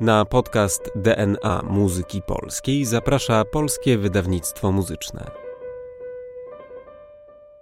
[0.00, 5.47] Na podcast DNA Muzyki Polskiej zaprasza Polskie Wydawnictwo Muzyczne.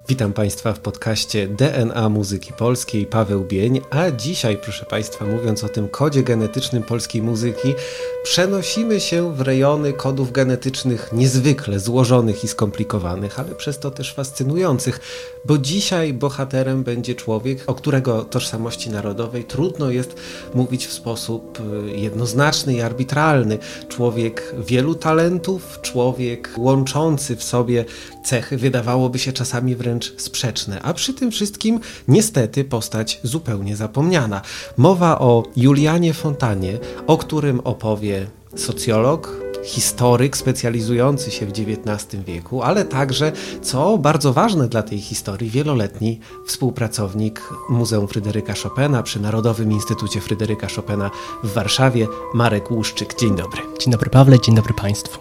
[0.08, 5.68] Witam Państwa w podcaście DNA Muzyki Polskiej, Paweł Bień, a dzisiaj, proszę Państwa, mówiąc o
[5.68, 7.74] tym kodzie genetycznym polskiej muzyki,
[8.22, 15.00] przenosimy się w rejony kodów genetycznych niezwykle złożonych i skomplikowanych, ale przez to też fascynujących,
[15.44, 20.16] bo dzisiaj bohaterem będzie człowiek, o którego tożsamości narodowej trudno jest
[20.54, 23.58] mówić w sposób y, jednoznaczny i arbitralny.
[23.88, 27.84] Człowiek wielu talentów, człowiek łączący w sobie
[28.24, 34.42] cechy, wydawałoby się czasami wręcz sprzeczne, a przy tym wszystkim niestety postać zupełnie zapomniana.
[34.76, 42.84] Mowa o Julianie Fontanie, o którym opowie socjolog, historyk specjalizujący się w XIX wieku, ale
[42.84, 50.20] także, co bardzo ważne dla tej historii, wieloletni współpracownik Muzeum Fryderyka Chopina przy Narodowym Instytucie
[50.20, 51.10] Fryderyka Chopina
[51.44, 53.14] w Warszawie, Marek Łuszczyk.
[53.20, 53.62] Dzień dobry.
[53.80, 55.18] Dzień dobry Pawle, dzień dobry Państwu.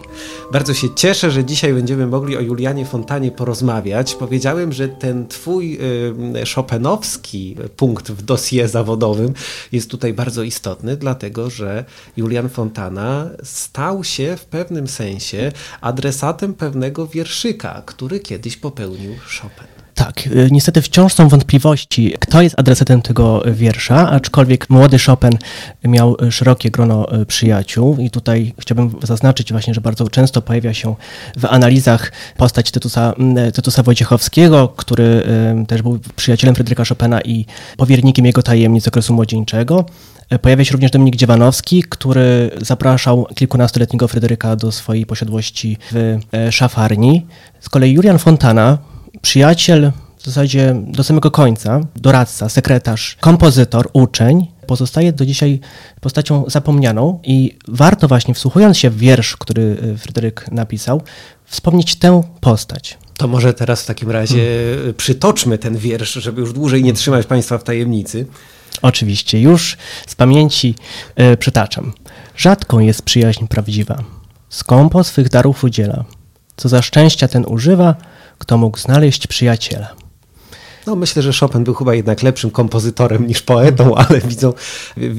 [0.52, 4.14] Bardzo się cieszę, że dzisiaj będziemy mogli o Julianie Fontanie porozmawiać.
[4.14, 5.78] Powiedziałem, że ten twój
[6.42, 9.34] y, Chopinowski punkt w dosie zawodowym
[9.72, 11.84] jest tutaj bardzo istotny, dlatego że
[12.16, 19.76] Julian Fontana stał się w pewnym sensie adresatem pewnego wierszyka, który kiedyś popełnił Chopin.
[19.96, 25.30] Tak, y, niestety wciąż są wątpliwości, kto jest adresatem tego wiersza, aczkolwiek młody Chopin
[25.84, 30.94] miał szerokie grono y, przyjaciół i tutaj chciałbym zaznaczyć właśnie, że bardzo często pojawia się
[31.36, 33.14] w analizach postać Tytusa,
[33.54, 35.22] Tytusa Wojciechowskiego, który
[35.62, 39.84] y, też był przyjacielem Fryderyka Chopina i powiernikiem jego tajemnic okresu młodzieńczego.
[40.42, 47.26] Pojawia się również Dominik Dziewanowski, który zapraszał kilkunastoletniego Fryderyka do swojej posiadłości w e, szafarni.
[47.60, 48.78] Z kolei Julian Fontana,
[49.22, 55.60] przyjaciel w zasadzie do samego końca, doradca, sekretarz, kompozytor, uczeń, pozostaje do dzisiaj
[56.00, 61.02] postacią zapomnianą i warto właśnie wsłuchując się w wiersz, który e, Fryderyk napisał,
[61.44, 62.98] wspomnieć tę postać.
[63.16, 64.44] To może teraz w takim razie
[64.76, 64.94] hmm.
[64.94, 68.26] przytoczmy ten wiersz, żeby już dłużej nie trzymać Państwa w tajemnicy.
[68.82, 69.76] Oczywiście, już
[70.06, 70.74] z pamięci
[71.32, 71.92] y, przytaczam.
[72.36, 73.98] Rzadką jest przyjaźń prawdziwa.
[74.48, 76.04] Skąpo swych darów udziela.
[76.56, 77.94] Co za szczęścia ten używa,
[78.38, 80.05] kto mógł znaleźć przyjaciela.
[80.86, 84.52] No, myślę, że Chopin był chyba jednak lepszym kompozytorem niż poetą, ale widzą,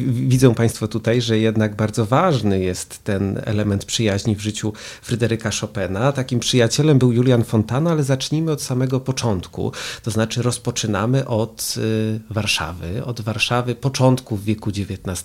[0.08, 6.12] widzą Państwo tutaj, że jednak bardzo ważny jest ten element przyjaźni w życiu Fryderyka Chopina.
[6.12, 9.72] Takim przyjacielem był Julian Fontana, ale zacznijmy od samego początku.
[10.04, 15.24] To znaczy rozpoczynamy od y, Warszawy, od Warszawy początków wieku XIX,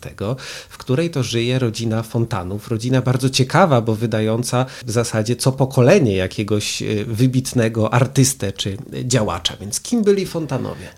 [0.69, 2.69] w której to żyje rodzina Fontanów.
[2.69, 9.57] Rodzina bardzo ciekawa, bo wydająca w zasadzie co pokolenie jakiegoś y, wybitnego artystę czy działacza.
[9.61, 10.89] Więc kim byli Fontanowie.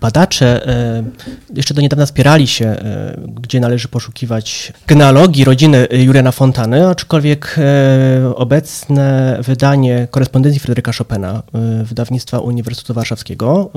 [0.00, 1.02] Badacze e,
[1.54, 8.36] jeszcze do niedawna spierali się, e, gdzie należy poszukiwać genealogii rodziny Juliana Fontany, aczkolwiek e,
[8.36, 11.42] obecne wydanie korespondencji Fryderyka Chopina,
[11.84, 13.70] wydawnictwa Uniwersytetu Warszawskiego,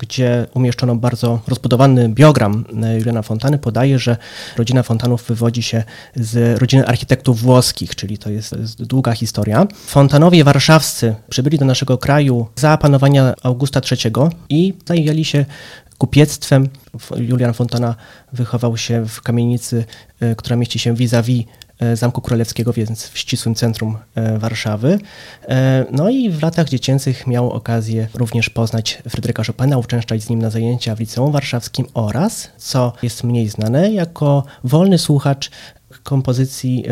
[0.00, 2.64] gdzie umieszczono bardzo rozbudowany biogram
[2.98, 4.16] Juliana Fontany, podaje, że
[4.56, 5.82] rodzina Fontanów wywodzi się
[6.16, 9.66] z rodziny architektów włoskich, czyli to jest, jest długa historia.
[9.86, 14.12] Fontanowie warszawscy przybyli do naszego kraju za panowania Augusta III
[14.48, 15.37] i zajęli się
[15.98, 16.68] kupiectwem.
[17.16, 17.94] Julian Fontana
[18.32, 19.84] wychował się w kamienicy,
[20.20, 21.44] e, która mieści się vis-a-vis
[21.78, 24.98] e, Zamku Królewskiego, więc w ścisłym centrum e, Warszawy.
[25.92, 30.50] No i w latach dziecięcych miał okazję również poznać Fryderyka Chopina, uczęszczać z nim na
[30.50, 35.50] zajęcia w Liceum Warszawskim oraz, co jest mniej znane, jako wolny słuchacz
[36.02, 36.84] kompozycji,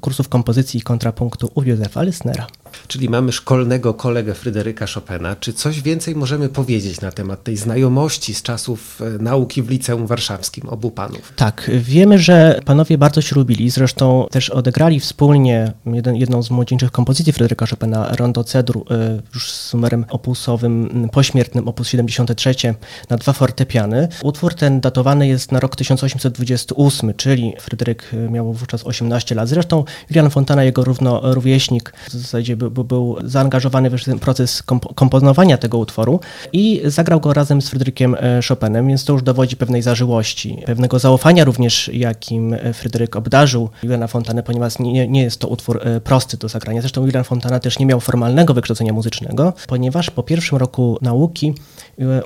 [0.00, 2.46] kursów kompozycji i kontrapunktu u Józefa Lysnera.
[2.88, 5.36] Czyli mamy szkolnego kolegę Fryderyka Chopina.
[5.36, 10.06] Czy coś więcej możemy powiedzieć na temat tej znajomości z czasów e, nauki w Liceum
[10.06, 11.32] Warszawskim obu panów?
[11.36, 13.70] Tak, wiemy, że panowie bardzo się lubili.
[13.70, 19.52] Zresztą też odegrali wspólnie jeden, jedną z młodzieńczych kompozycji Fryderyka Chopina, Rondo Cedru, e, już
[19.52, 22.74] z numerem opusowym pośmiertnym, opus 73,
[23.10, 24.08] na dwa fortepiany.
[24.22, 29.48] Utwór ten datowany jest na rok 1828, czyli Fryderyk miał wówczas 18 lat.
[29.48, 34.62] Zresztą Julian Fontana, jego równo, rówieśnik, w zasadzie był był, zaangażowany w ten proces
[34.94, 36.20] komponowania tego utworu
[36.52, 40.98] i zagrał go razem z Fryderykiem e, Chopinem, więc to już dowodzi pewnej zażyłości, pewnego
[40.98, 46.00] zaufania również, jakim e, Fryderyk obdarzył Juliana Fontana, ponieważ nie, nie jest to utwór e,
[46.00, 46.80] prosty do zagrania.
[46.80, 51.54] Zresztą Julian Fontana też nie miał formalnego wykształcenia muzycznego, ponieważ po pierwszym roku nauki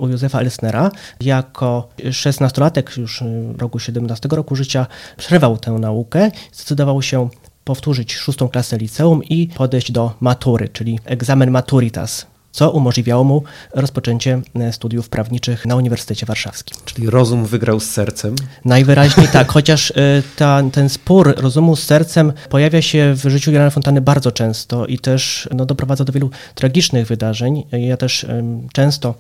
[0.01, 0.91] u Józefa Elsnera
[1.21, 3.23] jako 16-latek już
[3.57, 7.29] w roku 17 roku życia przerwał tę naukę, zdecydował się
[7.65, 13.43] powtórzyć szóstą klasę liceum i podejść do matury, czyli egzamen maturitas co umożliwiało mu
[13.75, 16.79] rozpoczęcie e, studiów prawniczych na Uniwersytecie Warszawskim.
[16.85, 18.37] Czyli rozum wygrał z sercem?
[18.65, 19.95] Najwyraźniej tak, chociaż e,
[20.37, 24.99] ta, ten spór rozumu z sercem pojawia się w życiu Jana Fontany bardzo często i
[24.99, 27.65] też no, doprowadza do wielu tragicznych wydarzeń.
[27.73, 28.27] Ja też
[28.73, 29.15] często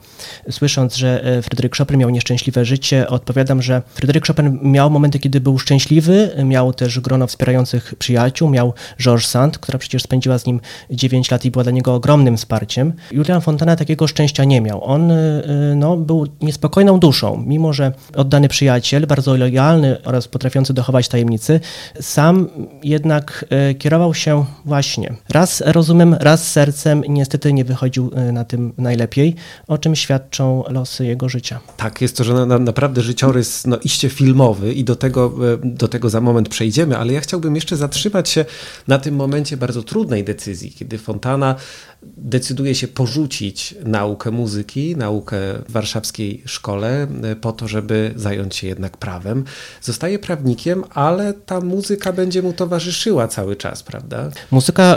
[0.51, 5.59] słysząc, że Fryderyk Chopin miał nieszczęśliwe życie, odpowiadam, że Fryderyk Chopin miał momenty, kiedy był
[5.59, 10.61] szczęśliwy, miał też grono wspierających przyjaciół, miał Georges Sand, która przecież spędziła z nim
[10.91, 12.93] 9 lat i była dla niego ogromnym wsparciem.
[13.21, 14.85] Julian Fontana takiego szczęścia nie miał.
[14.85, 15.43] On y,
[15.77, 21.61] no, był niespokojną duszą, mimo że oddany przyjaciel, bardzo lojalny oraz potrafiący dochować tajemnicy,
[22.01, 22.49] sam
[22.83, 28.45] jednak y, kierował się właśnie raz rozumem, raz sercem i niestety nie wychodził y, na
[28.45, 29.35] tym najlepiej,
[29.69, 31.61] o czym świadczą losy jego życia.
[31.77, 35.35] Tak, jest to, że na, na, naprawdę życiorys no, iście filmowy i do tego,
[35.65, 38.45] do tego za moment przejdziemy, ale ja chciałbym jeszcze zatrzymać się
[38.89, 41.55] na tym momencie bardzo trudnej decyzji, kiedy Fontana
[42.03, 45.37] decyduje się porzucić naukę muzyki, naukę
[45.69, 49.45] w warszawskiej szkole, e, po to, żeby zająć się jednak prawem.
[49.83, 54.31] Zostaje prawnikiem, ale ta muzyka będzie mu towarzyszyła cały czas, prawda?
[54.51, 54.97] Muzyka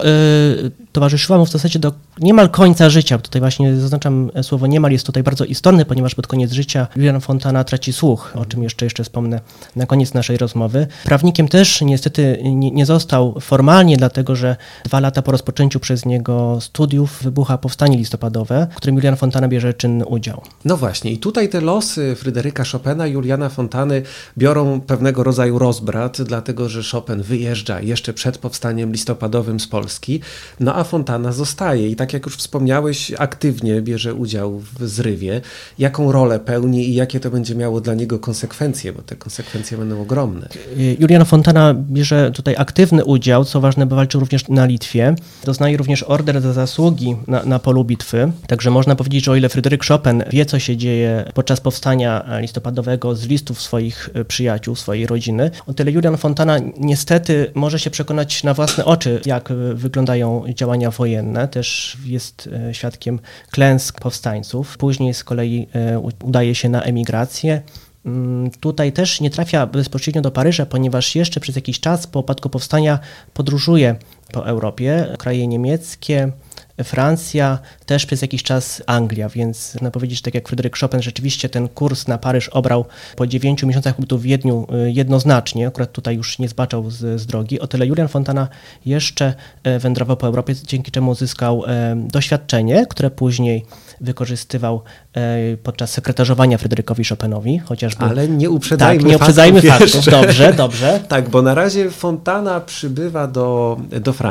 [0.66, 3.18] y, towarzyszyła mu w zasadzie do niemal końca życia.
[3.18, 7.64] Tutaj właśnie zaznaczam słowo niemal, jest tutaj bardzo istotne, ponieważ pod koniec życia Julian Fontana
[7.64, 9.40] traci słuch, o czym jeszcze, jeszcze wspomnę
[9.76, 10.88] na koniec naszej rozmowy.
[11.06, 14.56] Prawnikiem też niestety nie, nie został formalnie, dlatego że
[14.86, 19.48] dwa lata po rozpoczęciu przez niego studiów studiów wybucha powstanie listopadowe, w którym Julian Fontana
[19.48, 20.42] bierze czynny udział.
[20.66, 24.02] No właśnie, i tutaj te losy Fryderyka Chopina i Juliana Fontany
[24.38, 30.22] biorą pewnego rodzaju rozbrat, dlatego że Chopin wyjeżdża jeszcze przed powstaniem listopadowym z Polski,
[30.60, 35.42] no a Fontana zostaje i tak jak już wspomniałeś, aktywnie bierze udział w zrywie.
[35.80, 40.02] Jaką rolę pełni i jakie to będzie miało dla niego konsekwencje, bo te konsekwencje będą
[40.02, 40.50] ogromne.
[41.00, 45.16] Julian Fontana bierze tutaj aktywny udział, co ważne, bo walczył również na Litwie.
[45.44, 48.32] Doznaje również order za zasługi zasługi na, na polu bitwy.
[48.48, 53.16] Także można powiedzieć, że o ile Fryderyk Chopin wie, co się dzieje podczas powstania listopadowego
[53.16, 58.44] z listów swoich e, przyjaciół, swojej rodziny, o tyle Julian Fontana niestety może się przekonać
[58.44, 61.48] na własne oczy, jak e, wyglądają działania wojenne.
[61.48, 63.20] Też jest e, świadkiem
[63.52, 64.78] klęsk powstańców.
[64.78, 65.68] Później z kolei
[66.24, 67.62] udaje się na emigrację.
[68.06, 72.50] Mm, tutaj też nie trafia bezpośrednio do Paryża, ponieważ jeszcze przez jakiś czas po upadku
[72.50, 73.00] powstania
[73.34, 73.96] podróżuje
[74.34, 76.32] po Europie, kraje niemieckie,
[76.84, 81.68] Francja, też przez jakiś czas Anglia, więc można powiedzieć, tak jak Fryderyk Chopin rzeczywiście ten
[81.68, 82.86] kurs na Paryż obrał
[83.16, 87.26] po dziewięciu miesiącach pobytu w Wiedniu y, jednoznacznie, akurat tutaj już nie zbaczał z, z
[87.26, 88.48] drogi, o tyle Julian Fontana
[88.86, 89.34] jeszcze
[89.64, 93.66] e, wędrował po Europie, dzięki czemu uzyskał e, doświadczenie, które później
[94.02, 94.82] wykorzystywał
[95.14, 98.06] e, podczas sekretarzowania Fryderykowi Chopinowi, chociażby.
[98.06, 99.92] Ale nie uprzedzajmy tak, nie uprzedzajmy faktów.
[99.92, 100.12] faktów.
[100.12, 101.00] Dobrze, dobrze.
[101.08, 104.23] tak, bo na razie Fontana przybywa do, do Francji,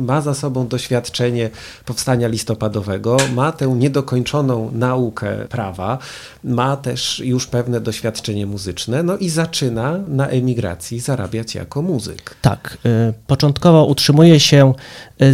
[0.00, 1.50] ma za sobą doświadczenie
[1.84, 5.98] powstania listopadowego, ma tę niedokończoną naukę prawa,
[6.44, 12.34] ma też już pewne doświadczenie muzyczne, no i zaczyna na emigracji zarabiać jako muzyk.
[12.42, 12.78] Tak.
[12.86, 14.74] Y, początkowo utrzymuje się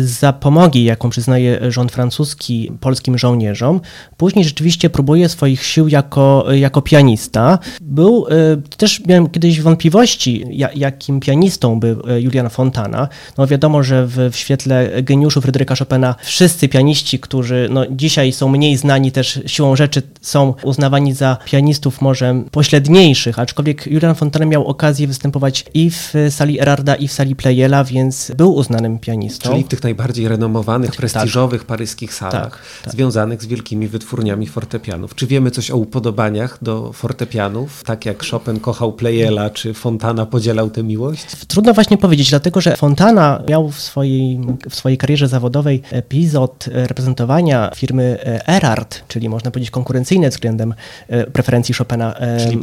[0.00, 3.80] zapomogi, jaką przyznaje rząd francuski polskim żołnierzom.
[4.16, 7.58] Później rzeczywiście próbuje swoich sił jako, jako pianista.
[7.80, 10.44] Był, y, też miałem kiedyś wątpliwości,
[10.74, 13.08] jakim pianistą był Julian Fontana.
[13.38, 18.48] No wiadomo, że w, w świetle geniuszu Fryderyka Chopina wszyscy pianiści, którzy no, dzisiaj są
[18.48, 24.66] mniej znani też siłą rzeczy, są uznawani za pianistów może pośredniejszych, aczkolwiek Julian Fontana miał
[24.66, 29.50] okazję występować i w sali Erarda, i w sali Pleyela, więc był uznanym pianistą.
[29.50, 30.96] Czyli tych najbardziej renomowanych, tak.
[30.96, 31.66] prestiżowych tak.
[31.68, 32.92] paryskich salach, tak, tak.
[32.92, 35.14] związanych z wielkimi wytwórniami fortepianów.
[35.14, 40.70] Czy wiemy coś o upodobaniach do fortepianów, tak jak Chopin kochał Pleyela, czy Fontana podzielał
[40.70, 41.26] tę miłość?
[41.48, 47.70] Trudno właśnie powiedzieć, dlatego że Fontana miał w swojej, w swojej karierze zawodowej epizod reprezentowania
[47.76, 50.74] firmy Erard, czyli można powiedzieć konkurencyjne względem
[51.08, 52.58] e, preferencji Chopina e, Czyli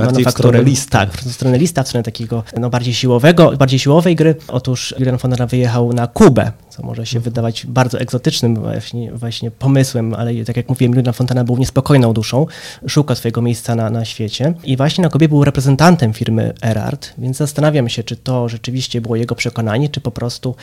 [0.65, 0.99] lista.
[0.99, 4.35] Tak, w stronę lista, w stronę takiego no, bardziej siłowego, bardziej siłowej gry.
[4.47, 10.13] Otóż Julian Fontana wyjechał na Kubę, co może się wydawać bardzo egzotycznym właśnie, właśnie pomysłem,
[10.13, 12.45] ale tak jak mówiłem, Julian Fontana był niespokojną duszą,
[12.87, 17.37] szukał swojego miejsca na, na świecie i właśnie na Kubie był reprezentantem firmy Erard, więc
[17.37, 20.55] zastanawiam się, czy to rzeczywiście było jego przekonanie, czy po prostu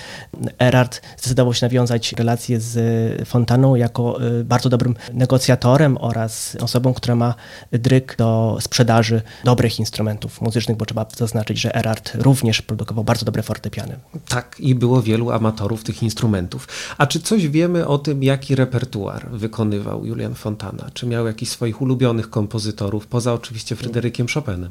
[0.59, 7.14] Erard zdecydował się nawiązać relacje z Fontaną jako y, bardzo dobrym negocjatorem oraz osobą, która
[7.14, 7.35] ma
[7.73, 13.42] dryk do sprzedaży dobrych instrumentów muzycznych, bo trzeba zaznaczyć, że Erard również produkował bardzo dobre
[13.42, 13.97] fortepiany.
[14.28, 16.68] Tak, i było wielu amatorów tych instrumentów.
[16.99, 20.90] A czy coś wiemy o tym, jaki repertuar wykonywał Julian Fontana?
[20.94, 24.71] Czy miał jakichś swoich ulubionych kompozytorów, poza oczywiście Fryderykiem Chopinem?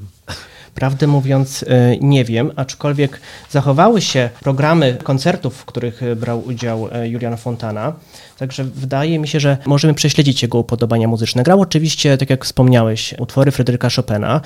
[0.75, 1.65] Prawdę mówiąc,
[2.01, 3.19] nie wiem, aczkolwiek
[3.49, 7.93] zachowały się programy koncertów, w których brał udział Julian Fontana.
[8.41, 11.43] Także wydaje mi się, że możemy prześledzić jego upodobania muzyczne.
[11.43, 14.41] Grał oczywiście, tak jak wspomniałeś, utwory Fryderyka Chopina,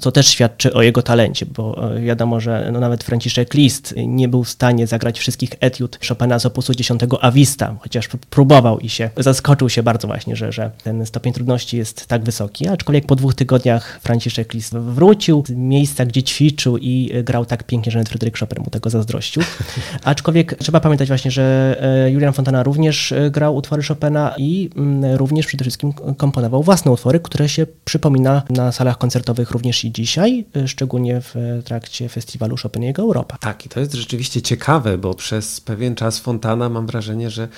[0.00, 4.28] co też świadczy o jego talencie, bo e, wiadomo, że no nawet Franciszek Liszt nie
[4.28, 9.10] był w stanie zagrać wszystkich etiud Chopina z opusu 10 Avista, chociaż próbował i się
[9.16, 12.68] zaskoczył się bardzo właśnie, że, że ten stopień trudności jest tak wysoki.
[12.68, 17.92] Aczkolwiek po dwóch tygodniach Franciszek Liszt wrócił z miejsca, gdzie ćwiczył i grał tak pięknie,
[17.92, 19.42] że nawet Fryderyk Chopin mu tego zazdrościł.
[20.04, 25.14] Aczkolwiek trzeba pamiętać właśnie, że e, Julian Fontana również e, grał utwory Chopina i mm,
[25.16, 30.44] również przede wszystkim komponował własne utwory, które się przypomina na salach koncertowych również i dzisiaj,
[30.56, 33.38] y, szczególnie w trakcie festiwalu Chopin jego Europa.
[33.40, 37.48] Tak, i to jest rzeczywiście ciekawe, bo przez pewien czas Fontana mam wrażenie, że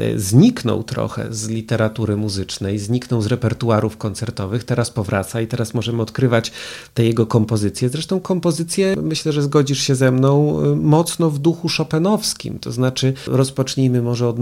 [0.00, 6.02] y, zniknął trochę z literatury muzycznej, zniknął z repertuarów koncertowych, teraz powraca i teraz możemy
[6.02, 6.52] odkrywać
[6.94, 7.88] te jego kompozycje.
[7.88, 13.12] Zresztą kompozycje, myślę, że zgodzisz się ze mną, y, mocno w duchu chopinowskim, to znaczy
[13.26, 14.38] rozpocznijmy może od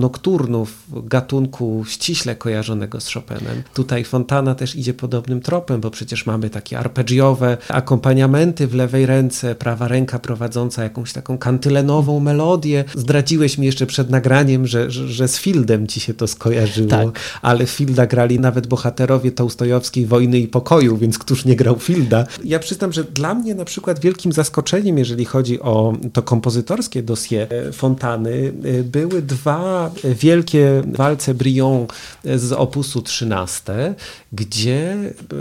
[0.58, 3.62] nokturnów, gatunku ściśle kojarzonego z Chopinem.
[3.74, 9.54] Tutaj Fontana też idzie podobnym tropem, bo przecież mamy takie arpeggiowe akompaniamenty w lewej ręce,
[9.54, 12.84] prawa ręka prowadząca jakąś taką kantylenową melodię.
[12.94, 17.20] Zdradziłeś mi jeszcze przed nagraniem, że, że, że z Fieldem ci się to skojarzyło, tak.
[17.42, 22.26] ale Fielda grali nawet bohaterowie Tołstojowskiej Wojny i Pokoju, więc któż nie grał Fielda?
[22.44, 27.46] Ja przyznam, że dla mnie na przykład wielkim zaskoczeniem, jeżeli chodzi o to kompozytorskie dosie
[27.72, 28.52] Fontany,
[28.84, 30.47] były dwa wielkie
[30.86, 31.86] walce Brion
[32.24, 33.94] z opusu 13,
[34.32, 34.96] gdzie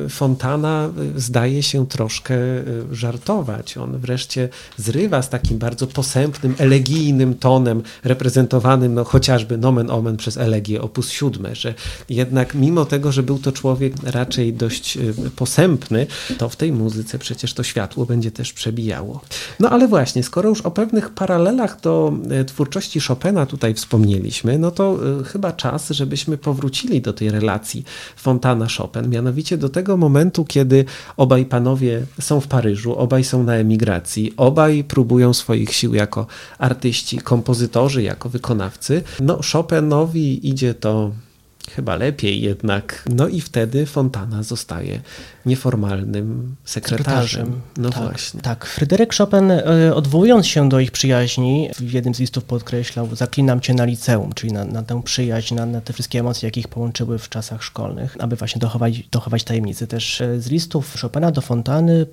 [0.09, 3.77] Fontana zdaje się troszkę e, żartować.
[3.77, 10.37] On wreszcie zrywa z takim bardzo posępnym, elegijnym tonem, reprezentowanym no, chociażby nomen omen przez
[10.37, 11.73] elegię opus 7, że
[12.09, 15.01] jednak mimo tego, że był to człowiek raczej dość e,
[15.35, 19.21] posępny, to w tej muzyce przecież to światło będzie też przebijało.
[19.59, 24.71] No ale właśnie, skoro już o pewnych paralelach do e, twórczości Chopina tutaj wspomnieliśmy, no
[24.71, 27.83] to chyba czas, żebyśmy powrócili do tej relacji
[28.23, 30.85] Fontana-Chopin, mianowicie do tego momentu, kiedy
[31.17, 36.27] obaj panowie są w Paryżu, obaj są na emigracji, obaj próbują swoich sił jako
[36.57, 39.03] artyści, kompozytorzy, jako wykonawcy.
[39.19, 41.11] No, Chopinowi idzie to
[41.75, 43.03] chyba lepiej jednak.
[43.09, 44.99] No i wtedy Fontana zostaje
[45.47, 47.61] nieformalnym sekretarzem.
[47.77, 48.41] No tak, właśnie.
[48.41, 53.61] Tak, Fryderyk Chopin e, odwołując się do ich przyjaźni, w jednym z listów podkreślał, zaklinam
[53.61, 56.67] cię na liceum, czyli na, na tę przyjaźń, na, na, te wszystkie emocje, jakie ich
[56.67, 59.87] połączyły w czasach szkolnych, aby właśnie dochować, dochować tajemnicy.
[59.87, 62.05] Też e, z listów Chopina do Fontany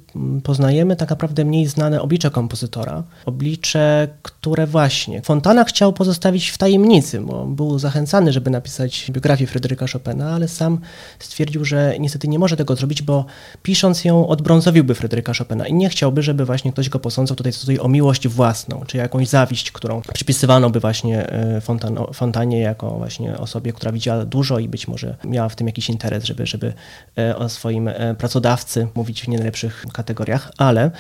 [0.43, 7.21] poznajemy tak naprawdę mniej znane oblicze kompozytora, oblicze, które właśnie Fontana chciał pozostawić w tajemnicy,
[7.21, 10.79] bo był zachęcany, żeby napisać biografię Fryderyka Chopina, ale sam
[11.19, 13.25] stwierdził, że niestety nie może tego zrobić, bo
[13.63, 17.79] pisząc ją odbrązowiłby Fryderyka Chopina i nie chciałby, żeby właśnie ktoś go posądzał tutaj, tutaj
[17.79, 21.61] o miłość własną, czy jakąś zawiść, którą przypisywano by właśnie e,
[22.13, 26.25] Fontanie jako właśnie osobie, która widziała dużo i być może miała w tym jakiś interes,
[26.25, 26.73] żeby, żeby
[27.19, 30.91] e, o swoim e, pracodawcy mówić w nie najlepszych kategoriach, ale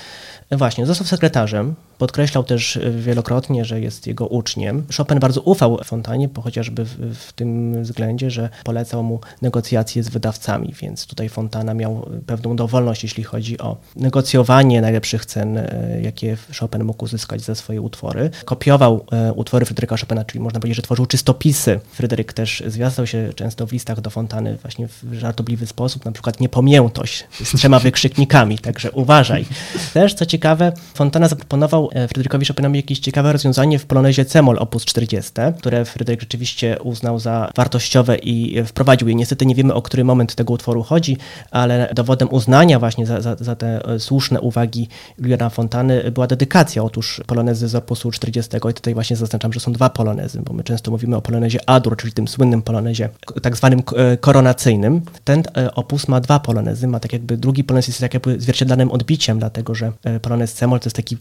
[0.50, 1.74] właśnie został sekretarzem
[2.04, 4.87] Podkreślał też e, wielokrotnie, że jest jego uczniem.
[4.96, 10.75] Chopin bardzo ufał Fontanie, chociażby w, w, tym względzie, że polecał mu negocjacje z wydawcami,
[10.80, 16.84] więc tutaj Fontana miał pewną dowolność, jeśli chodzi o negocjowanie najlepszych cen, e, jakie Chopin
[16.84, 18.30] mógł uzyskać za swoje utwory.
[18.44, 21.80] Kopiował e, utwory Fryderyka Chopina, czyli można powiedzieć, że tworzył czystopisy.
[21.92, 26.40] Fryderyk też zwiastał się często w listach do Fontany właśnie w żartobliwy sposób, na przykład
[26.40, 29.46] niepamiętość z trzema wykrzyknikami, także uważaj.
[29.94, 34.74] Też, co ciekawe, Fontana zaproponował E, Fryderykowi Chopinowi jakieś ciekawe rozwiązanie w polonezie Cemol op.
[34.84, 39.14] 40, które Fryderyk rzeczywiście uznał za wartościowe i wprowadził je.
[39.14, 41.16] Niestety nie wiemy, o który moment tego utworu chodzi,
[41.50, 46.82] ale dowodem uznania właśnie za, za, za te e, słuszne uwagi Juliana Fontany była dedykacja.
[46.82, 50.64] Otóż polonezy z opusu 40 i tutaj właśnie zaznaczam, że są dwa polonezy, bo my
[50.64, 53.08] często mówimy o polonezie Adur, czyli tym słynnym polonezie
[53.42, 55.02] tak zwanym e, koronacyjnym.
[55.24, 55.42] Ten
[55.74, 59.74] opus ma dwa polonezy, ma tak jakby drugi polonez jest tak jakby zwierciadlanym odbiciem, dlatego
[59.74, 61.16] że polonez Cemol to jest taki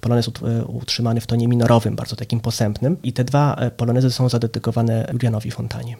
[0.00, 2.96] polonez e, utrzymany w tonie minorowym, bardzo takim posępnym.
[3.02, 5.96] I te dwa e, polonezy są zadedykowane Julianowi Fontanie.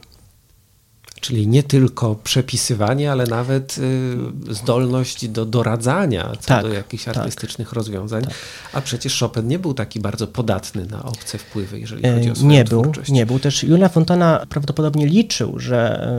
[1.20, 7.16] Czyli nie tylko przepisywanie, ale nawet y, zdolność do doradzania co tak, do jakichś tak,
[7.16, 8.22] artystycznych rozwiązań.
[8.24, 8.34] Tak.
[8.72, 12.50] A przecież Chopin nie był taki bardzo podatny na obce wpływy, jeżeli chodzi o swoją
[12.50, 13.38] nie był, nie był.
[13.38, 16.10] Też Julia Fontana prawdopodobnie liczył, że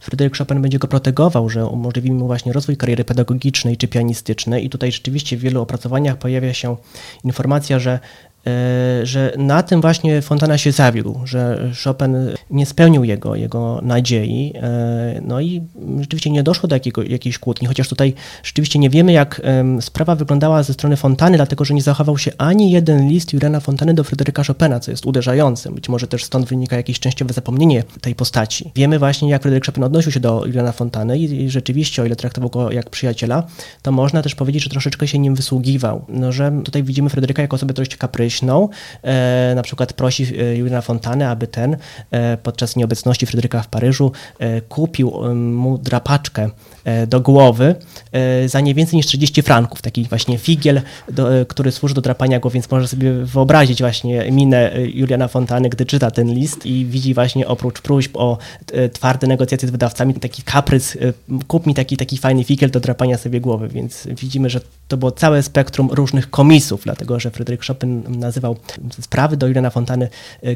[0.00, 4.64] Fryderyk Chopin będzie go protegował, że umożliwi mu właśnie rozwój kariery pedagogicznej czy pianistycznej.
[4.64, 6.76] I tutaj rzeczywiście w wielu opracowaniach pojawia się
[7.24, 8.00] informacja, że
[9.02, 12.16] że na tym właśnie Fontana się zawiódł, że Chopin
[12.50, 14.52] nie spełnił jego, jego nadziei,
[15.22, 15.62] no i
[16.00, 19.42] rzeczywiście nie doszło do jakiego, jakiejś kłótni, chociaż tutaj rzeczywiście nie wiemy, jak
[19.80, 23.94] sprawa wyglądała ze strony Fontany, dlatego że nie zachował się ani jeden list Jurena Fontany
[23.94, 25.72] do Fryderyka Chopina, co jest uderzające.
[25.72, 28.72] Być może też stąd wynika jakieś częściowe zapomnienie tej postaci.
[28.74, 32.50] Wiemy właśnie, jak Fryderyk Chopin odnosił się do Jurena Fontany i, rzeczywiście, o ile traktował
[32.50, 33.42] go jak przyjaciela,
[33.82, 36.04] to można też powiedzieć, że troszeczkę się nim wysługiwał.
[36.08, 40.80] No, że tutaj widzimy Fryderyka jako osobę dość kapryśną, e, na przykład prosi e, Juliana
[40.80, 41.76] Fontany, aby ten
[42.10, 44.12] e, podczas nieobecności Fryderyka w Paryżu
[44.68, 46.50] kupił mu drapaczkę
[47.06, 47.74] do głowy
[48.46, 49.82] za nie więcej niż 30 franków.
[49.82, 54.72] Taki właśnie figiel, do, który służy do drapania go, więc może sobie wyobrazić właśnie minę
[54.94, 58.38] Juliana Fontany, gdy czyta ten list i widzi właśnie oprócz próśb o
[58.92, 60.98] twarde negocjacje z wydawcami, taki kaprys,
[61.46, 65.10] kup mi taki, taki fajny figiel do drapania sobie głowy, więc widzimy, że to było
[65.10, 68.56] całe spektrum różnych komisów, dlatego że Fryderyk Chopin nazywał
[69.00, 70.08] sprawy do Juliana Fontany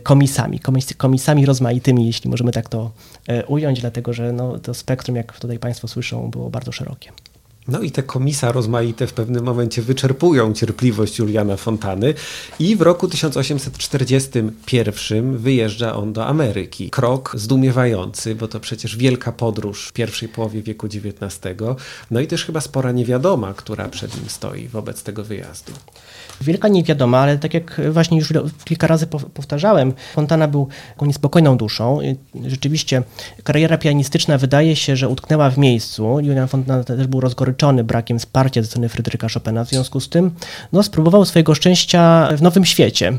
[0.03, 0.61] komisami,
[0.97, 2.91] komisami rozmaitymi, jeśli możemy tak to
[3.47, 7.13] ująć, dlatego że no, to spektrum, jak tutaj Państwo słyszą, było bardzo szerokie.
[7.69, 12.15] No i te komisa rozmaite w pewnym momencie wyczerpują cierpliwość Juliana Fontany
[12.59, 16.91] i w roku 1841 wyjeżdża on do Ameryki.
[16.91, 21.41] Krok zdumiewający, bo to przecież wielka podróż w pierwszej połowie wieku XIX.
[22.11, 25.73] No i też chyba spora niewiadoma, która przed nim stoi wobec tego wyjazdu.
[26.41, 28.33] Wielka niewiadoma, ale tak jak właśnie już
[28.65, 30.69] kilka razy powtarzałem, Fontana był
[31.03, 31.99] niespokojną duszą.
[32.47, 33.03] Rzeczywiście
[33.45, 36.21] kariera pianistyczna wydaje się, że utknęła w miejscu.
[36.21, 39.65] Julian Fontana też był rozgoryczony brakiem wsparcia ze strony Fryderyka Chopina.
[39.65, 40.31] W związku z tym
[40.73, 43.13] no, spróbował swojego szczęścia w nowym świecie,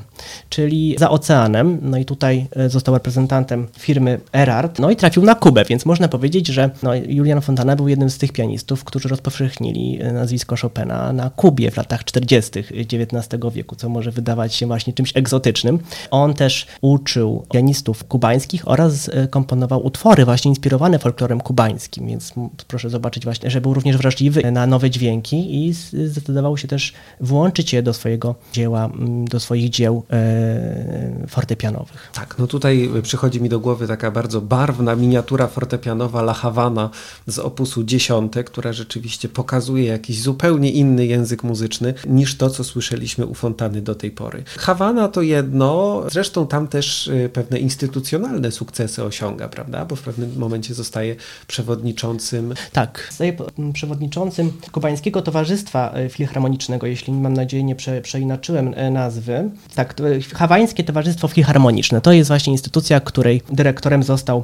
[0.50, 1.80] czyli za oceanem.
[1.82, 4.80] No i tutaj e, został reprezentantem firmy Erard.
[4.80, 8.18] No i trafił na Kubę, więc można powiedzieć, że no, Julian Fontana był jednym z
[8.18, 12.60] tych pianistów, którzy rozpowszechnili e, nazwisko Chopina na Kubie w latach 40.
[12.60, 15.80] XIX XIX wieku, co może wydawać się właśnie czymś egzotycznym.
[16.12, 22.34] On też uczył pianistów kubańskich oraz e, komponował utwory właśnie inspirowane folklorem kubańskim, więc
[22.68, 25.74] proszę zobaczyć właśnie, że był również wrażliwy na nowe dźwięki i
[26.08, 28.89] zdecydował się też włączyć je do swojego dzieła,
[29.30, 32.12] do swoich dzieł e, fortepianowych.
[32.13, 36.89] Tak, no tutaj przychodzi mi do głowy taka bardzo barwna miniatura fortepianowa La Havana
[37.27, 43.00] z opusu 10, która rzeczywiście pokazuje jakiś zupełnie inny język muzyczny niż to, co słyszeliśmy
[43.01, 44.43] słyszeliśmy u Fontany do tej pory.
[44.57, 49.85] Hawana to jedno, zresztą tam też y, pewne instytucjonalne sukcesy osiąga, prawda?
[49.85, 51.16] Bo w pewnym momencie zostaje
[51.48, 52.53] przewodniczącym.
[52.72, 53.33] Tak, zostaje
[53.74, 59.50] przewodniczącym Kubańskiego Towarzystwa y, Filharmonicznego, jeśli mam nadzieję nie prze, przeinaczyłem y, nazwy.
[59.75, 59.96] Tak,
[60.33, 64.44] Hawańskie Towarzystwo Filharmoniczne to jest właśnie instytucja, której dyrektorem został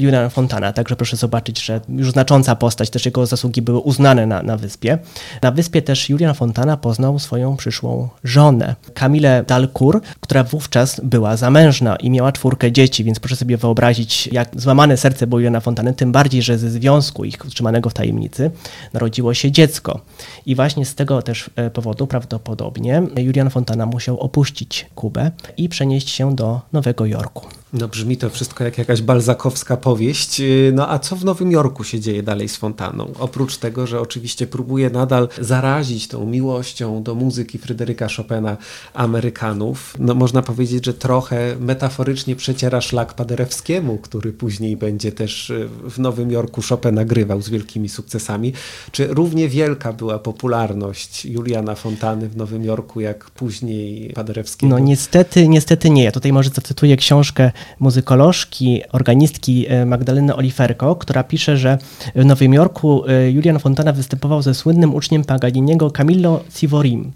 [0.00, 4.42] Julian Fontana, także proszę zobaczyć, że już znacząca postać, też jego zasługi były uznane na,
[4.42, 4.98] na wyspie.
[5.42, 7.89] Na wyspie też Julian Fontana poznał swoją przyszłą
[8.24, 14.26] żonę, Kamilę Dalcour, która wówczas była zamężna i miała czwórkę dzieci, więc proszę sobie wyobrazić,
[14.32, 18.50] jak złamane serce było Juliana Fontany, tym bardziej, że ze związku ich utrzymanego w tajemnicy
[18.92, 20.00] narodziło się dziecko.
[20.46, 26.10] I właśnie z tego też e, powodu prawdopodobnie Julian Fontana musiał opuścić Kubę i przenieść
[26.10, 27.59] się do Nowego Jorku.
[27.72, 30.40] No brzmi to wszystko jak jakaś balzakowska powieść.
[30.40, 33.12] Y, no a co w Nowym Jorku się dzieje dalej z Fontaną?
[33.18, 38.56] Oprócz tego, że oczywiście próbuje nadal zarazić tą miłością do muzyki Fryderyka Chopina
[38.94, 39.94] Amerykanów.
[39.98, 45.98] No można powiedzieć, że trochę metaforycznie przeciera szlak Paderewskiemu, który później będzie też y, w
[45.98, 48.52] Nowym Jorku Chopina grywał z wielkimi sukcesami.
[48.92, 54.70] Czy równie wielka była popularność Juliana Fontany w Nowym Jorku, jak później Paderewskiego?
[54.70, 56.04] No niestety, niestety nie.
[56.04, 61.78] Ja tutaj może zacytuję książkę muzykolożki, organistki e, Magdaleny Oliferko, która pisze, że
[62.14, 67.12] w Nowym Jorku e, Julian Fontana występował ze słynnym uczniem Paganiniego Camillo Civorim.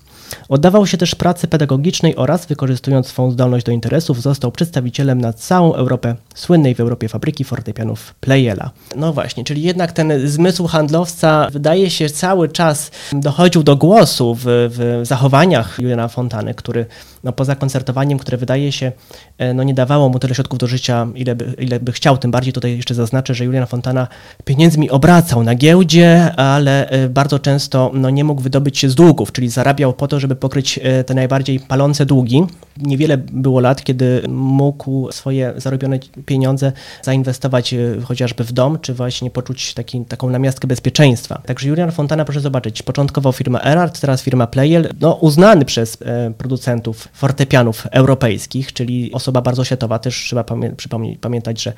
[0.49, 5.75] Oddawał się też pracy pedagogicznej oraz, wykorzystując swą zdolność do interesów, został przedstawicielem na całą
[5.75, 8.71] Europę słynnej w Europie fabryki fortepianów Pleyela.
[8.97, 14.43] No właśnie, czyli jednak ten zmysł handlowca wydaje się cały czas dochodził do głosu w,
[14.45, 16.87] w zachowaniach Juliana Fontany, który
[17.25, 18.93] no, poza koncertowaniem, które wydaje się
[19.39, 22.19] e, no, nie dawało mu tyle środków do życia, ile by, ile by chciał.
[22.19, 24.09] Tym bardziej tutaj jeszcze zaznaczę, że Julian Fontana
[24.45, 29.33] pieniędzmi obracał na giełdzie, ale e, bardzo często no, nie mógł wydobyć się z długów,
[29.33, 32.43] czyli zarabiał po to, żeby pokryć e, te najbardziej palące długi.
[32.77, 39.75] Niewiele było lat, kiedy mógł swoje zarobione pieniądze zainwestować chociażby w dom, czy właśnie poczuć
[39.75, 41.43] taki, taką namiastkę bezpieczeństwa.
[41.47, 45.99] Także Julian Fontana, proszę zobaczyć, początkowo firma Erard, teraz firma Playel, no, uznany przez
[46.39, 49.99] producentów fortepianów europejskich, czyli osoba bardzo światowa.
[49.99, 50.75] Też trzeba pamię
[51.21, 51.73] pamiętać, że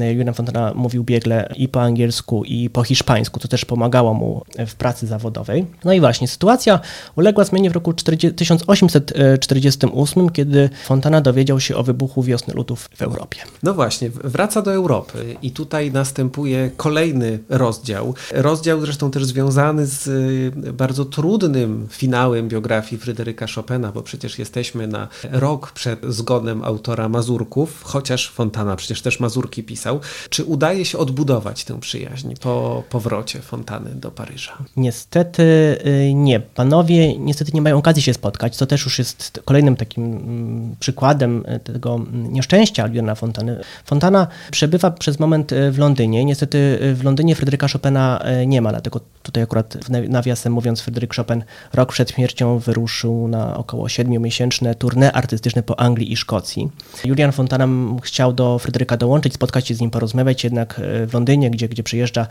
[0.00, 4.44] e, Julian Fontana mówił biegle i po angielsku, i po hiszpańsku, co też pomagało mu
[4.66, 5.66] w pracy zawodowej.
[5.84, 6.80] No i właśnie, sytuacja
[7.16, 13.02] uległa zmianie w roku 40, 1848, kiedy Fontana dowiedział się o wybuchu wiosny ludów w
[13.02, 13.38] Europie.
[13.62, 13.83] No właśnie,
[14.24, 18.14] wraca do Europy i tutaj następuje kolejny rozdział.
[18.32, 24.86] Rozdział zresztą też związany z y, bardzo trudnym finałem biografii Fryderyka Chopina, bo przecież jesteśmy
[24.86, 30.00] na rok przed zgonem autora Mazurków, chociaż Fontana przecież też Mazurki pisał.
[30.30, 34.58] Czy udaje się odbudować tę przyjaźń po powrocie Fontany do Paryża?
[34.76, 35.42] Niestety
[35.86, 36.40] y, nie.
[36.40, 41.44] Panowie niestety nie mają okazji się spotkać, co też już jest kolejnym takim mm, przykładem
[41.46, 43.60] y, tego mm, nieszczęścia Juliana Fontany.
[43.84, 46.24] Fontana przebywa przez moment y, w Londynie.
[46.24, 49.76] Niestety w Londynie Fryderyka Chopina nie ma, dlatego tutaj akurat
[50.08, 56.12] nawiasem mówiąc Fryderyk Chopin rok przed śmiercią wyruszył na około siedmiomiesięczne tournée artystyczne po Anglii
[56.12, 56.70] i Szkocji.
[57.04, 57.68] Julian Fontana
[58.02, 62.26] chciał do Fryderyka dołączyć, spotkać się z nim, porozmawiać, jednak w Londynie, gdzie, gdzie przyjeżdża,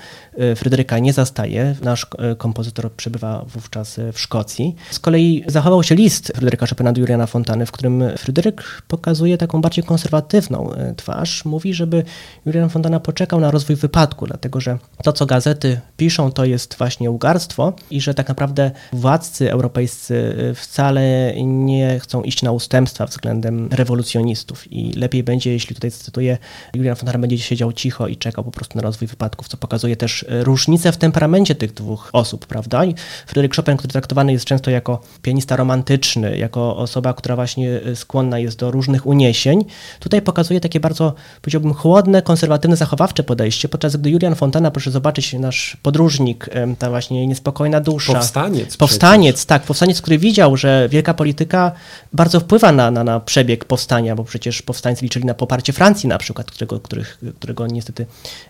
[0.55, 1.75] Fryderyka nie zastaje.
[1.81, 4.75] Nasz kompozytor przebywa wówczas w Szkocji.
[4.91, 9.61] Z kolei zachował się list Fryderyka Chopina do Juliana Fontany, w którym Fryderyk pokazuje taką
[9.61, 10.93] bardziej konserwatywną e,
[11.33, 11.45] twarz.
[11.45, 12.03] Mówi, żeby
[12.45, 17.11] Julian Fontana poczekał na rozwój wypadku, dlatego że to, co gazety piszą, to jest właśnie
[17.11, 23.69] ugarstwo i że tak naprawdę władcy europejscy e, wcale nie chcą iść na ustępstwa względem
[23.71, 26.37] rewolucjonistów i lepiej będzie, jeśli tutaj cytuję,
[26.75, 30.25] Julian Fontana będzie siedział cicho i czekał po prostu na rozwój wypadków, co pokazuje też
[30.29, 32.85] e, różnicę w temperamencie tych dwóch osób, prawda?
[32.85, 37.95] I Fryderyk Chopin, który traktowany jest często jako pianista romantyczny, jako osoba, która właśnie e,
[37.95, 39.65] skłonna jest do różnych uniesień,
[39.99, 45.33] tutaj pokazuje takie bardzo, powiedziałbym, chłodne, konserwatywne, zachowawcze podejście, podczas gdy Julian Fontana, proszę zobaczyć,
[45.33, 48.13] nasz podróżnik, ta właśnie niespokojna dusza.
[48.13, 48.77] Powstaniec.
[48.77, 49.47] Powstaniec, przecież.
[49.47, 49.63] tak.
[49.63, 51.71] Powstaniec, który widział, że wielka polityka
[52.13, 56.17] bardzo wpływa na, na, na przebieg powstania, bo przecież powstańcy liczyli na poparcie Francji na
[56.17, 58.05] przykład, którego, których, którego niestety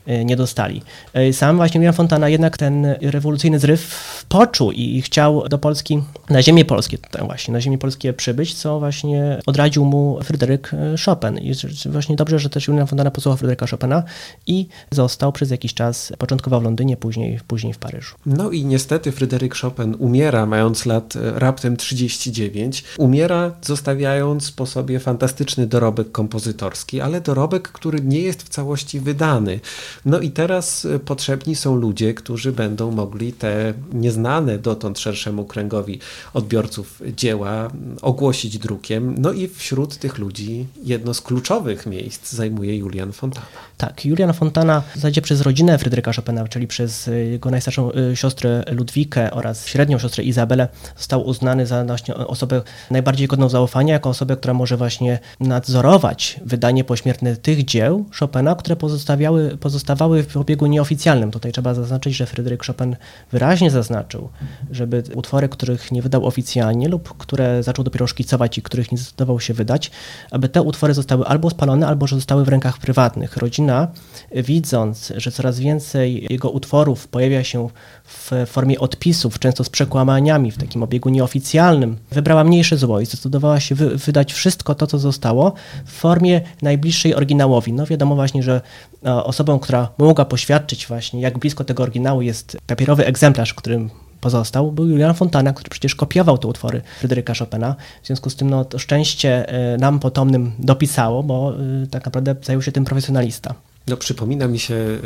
[0.05, 0.81] e, nie dostali.
[1.13, 6.43] E, sam właśnie Julian Fontana jednak ten rewolucyjny zryw poczuł i chciał do Polski, na
[6.43, 11.37] ziemię polskie właśnie, na ziemię polskie przybyć, co właśnie odradził mu Fryderyk e, Chopin.
[11.37, 11.53] I
[11.85, 14.03] właśnie dobrze, że też Julian Fontana posłuchał Fryderyka Chopina
[14.47, 18.15] i został przez jakiś czas, początkowo w Londynie, później, później w Paryżu.
[18.25, 22.83] No i niestety Fryderyk Chopin umiera, mając lat e, raptem 39.
[22.97, 29.59] Umiera, zostawiając po sobie fantastyczny dorobek kompozytorski, ale dorobek, który nie jest w całości wydany.
[30.05, 35.99] No i teraz e, potrzebni są ludzie, którzy będą mogli te nieznane dotąd szerszemu kręgowi
[36.33, 37.71] odbiorców dzieła
[38.01, 39.15] ogłosić drukiem.
[39.17, 43.45] No i wśród tych ludzi jedno z kluczowych miejsc zajmuje Julian Fontana.
[43.77, 48.63] Tak, Julian Fontana w zasadzie przez rodzinę Fryderyka Chopina, czyli przez jego najstarszą y, siostrę
[48.71, 54.37] Ludwikę oraz średnią siostrę Izabelę, został uznany za właśnie osobę najbardziej godną zaufania, jako osobę,
[54.37, 61.31] która może właśnie nadzorować wydanie pośmiertne tych dzieł Chopina, które pozostawiały, pozostawały w obiegu nieoficjalnym.
[61.31, 62.95] Tutaj trzeba zaznaczyć, że Fryderyk Chopin
[63.31, 64.29] wyraźnie zaznaczył,
[64.71, 69.39] żeby utwory, których nie wydał oficjalnie lub które zaczął dopiero szkicować i których nie zdecydował
[69.39, 69.91] się wydać,
[70.31, 73.37] aby te utwory zostały albo spalone, albo że zostały w rękach prywatnych.
[73.37, 73.87] Rodzina,
[74.31, 77.69] widząc, że coraz więcej jego utworów pojawia się
[78.05, 83.59] w formie odpisów, często z przekłamaniami, w takim obiegu nieoficjalnym, wybrała mniejsze zło i zdecydowała
[83.59, 85.53] się wy wydać wszystko to, co zostało
[85.85, 87.73] w formie najbliższej oryginałowi.
[87.73, 88.61] No wiadomo właśnie, że
[89.05, 93.89] e, osobą, która mogła poświadczyć właśnie, jak blisko tego oryginału jest papierowy egzemplarz, którym
[94.23, 97.75] pozostał, był Julian Fontana, który przecież kopiował te utwory Fryderyka Chopina.
[98.03, 102.35] W związku z tym no, to szczęście e, nam potomnym dopisało, bo e, tak naprawdę
[102.43, 103.53] zajął się tym profesjonalista.
[103.87, 104.99] No, przypomina mi się e,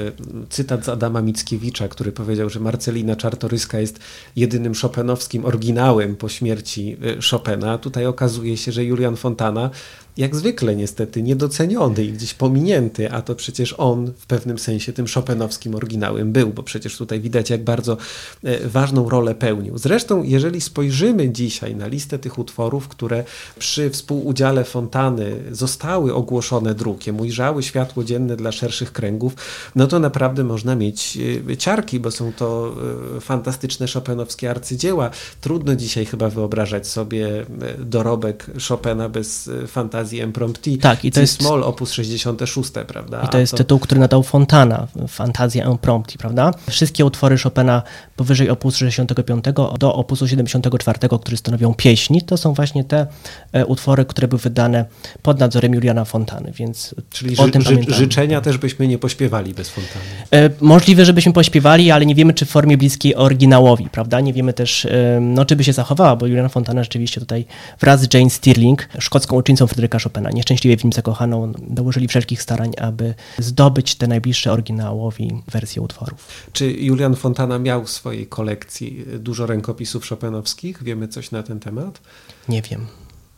[0.49, 3.99] cytat z Adama Mickiewicza, który powiedział, że Marcelina Czartoryska jest
[4.35, 6.97] jedynym szopenowskim oryginałem po śmierci
[7.31, 7.77] Chopina.
[7.77, 9.69] Tutaj okazuje się, że Julian Fontana
[10.17, 15.05] jak zwykle niestety niedoceniony i gdzieś pominięty, a to przecież on w pewnym sensie tym
[15.13, 17.97] Chopinowskim oryginałem był, bo przecież tutaj widać jak bardzo
[18.43, 19.77] e, ważną rolę pełnił.
[19.77, 23.23] Zresztą jeżeli spojrzymy dzisiaj na listę tych utworów, które
[23.59, 29.33] przy współudziale Fontany zostały ogłoszone drukiem, ujrzały światło dzienne dla szerszych kręgów,
[29.75, 31.17] no to naprawdę można mieć
[31.51, 32.75] e, ciarki, bo są to
[33.17, 35.09] e, fantastyczne Chopinowskie arcydzieła.
[35.41, 37.45] Trudno dzisiaj chyba wyobrażać sobie
[37.79, 40.77] dorobek Chopina bez fantazji fantazji impromptu.
[40.81, 43.21] Tak, i to jest small opus 66, prawda?
[43.21, 43.57] I to jest to...
[43.57, 46.51] tytuł, który nadał Fontana, Fantazja impromptu, prawda?
[46.69, 47.81] Wszystkie utwory Chopina
[48.15, 49.45] powyżej opusu 65
[49.79, 53.07] do opusu 74, który stanowią pieśni, to są właśnie te
[53.53, 54.85] e, utwory, które były wydane
[55.21, 59.69] pod nadzorem Juliana Fontany, więc Czyli o tym ży życzenia też byśmy nie pośpiewali bez
[59.69, 60.05] Fontany.
[60.31, 64.19] E, możliwe, żebyśmy pośpiewali, ale nie wiemy, czy w formie bliskiej oryginałowi, prawda?
[64.19, 67.45] Nie wiemy też, e, no, czy by się zachowała, bo Juliana Fontana rzeczywiście tutaj
[67.79, 72.41] wraz z Jane Stirling, szkocką uczennicą Fryderyka Fryderyka Chopina, nieszczęśliwie w nim zakochaną, dołożyli wszelkich
[72.41, 76.27] starań, aby zdobyć te najbliższe oryginałowi wersje utworów.
[76.53, 80.83] Czy Julian Fontana miał w swojej kolekcji dużo rękopisów chopinowskich?
[80.83, 82.01] Wiemy coś na ten temat?
[82.49, 82.87] Nie wiem.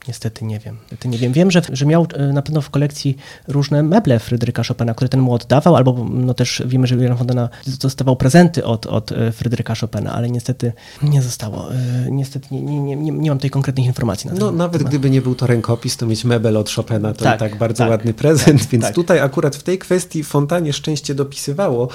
[0.07, 0.77] Niestety nie wiem.
[0.81, 1.33] Niestety nie wiem.
[1.33, 5.19] Wiem, że, że miał e, na pewno w kolekcji różne meble Fryderyka Chopina, które ten
[5.19, 7.49] mu oddawał, albo no też wiemy, że Julian Fontana
[7.81, 11.73] dostawał prezenty od, od e, Fryderyka Chopina, ale niestety nie zostało.
[11.73, 11.77] E,
[12.11, 14.29] niestety nie, nie, nie, nie mam tej konkretnych informacji.
[14.29, 14.91] Na no nawet temat.
[14.91, 17.83] gdyby nie był to rękopis, to mieć mebel od Chopina to tak, i tak bardzo
[17.83, 18.95] tak, ładny prezent, tak, więc tak.
[18.95, 21.87] tutaj akurat w tej kwestii Fontanie szczęście dopisywało.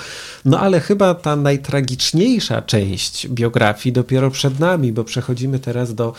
[0.45, 6.13] No ale chyba ta najtragiczniejsza część biografii dopiero przed nami, bo przechodzimy teraz do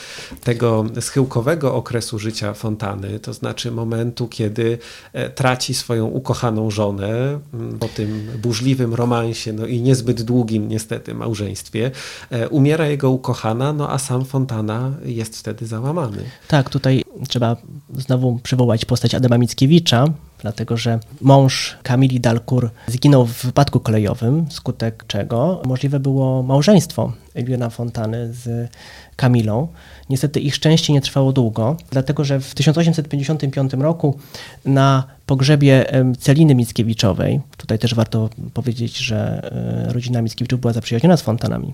[0.44, 4.78] tego schyłkowego okresu życia Fontany, to znaczy momentu, kiedy
[5.14, 11.14] e, traci swoją ukochaną żonę mm, po tym burzliwym romansie, no i niezbyt długim niestety
[11.14, 11.92] małżeństwie.
[12.32, 16.24] E, umiera jego ukochana, no a sam Fontana jest wtedy załamany.
[16.48, 17.56] Tak, tutaj trzeba
[17.98, 20.06] znowu przywołać postać Adama Mickiewicza,
[20.40, 27.70] dlatego że mąż Kamili Dalkur zginął w wypadku kolejowym, skutek czego możliwe było małżeństwo Juliana
[27.70, 28.72] Fontany z
[29.16, 29.68] Kamilą.
[30.10, 34.20] Niestety ich szczęście nie trwało długo, dlatego że w 1855 roku
[34.66, 35.86] na pogrzebie
[36.20, 39.50] Celiny Mickiewiczowej, tutaj też warto powiedzieć, że
[39.88, 41.74] e, rodzina Mickiewiczów była zaprzyjaźniona z Fontanami,